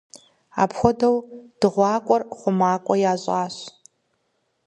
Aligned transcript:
Апхуэдэу 0.63 1.15
дыгъуакӏуэр 1.59 2.21
хъумакӏуэ 2.37 2.95
ящӏащ. 3.11 3.55